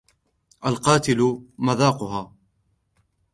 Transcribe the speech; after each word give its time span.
الْقَاتِلِ 0.65 1.41
مَذَاقُهَا 1.59 2.33